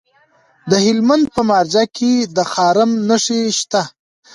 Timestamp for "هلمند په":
0.85-1.41